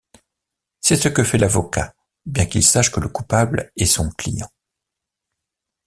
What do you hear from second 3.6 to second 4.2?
est son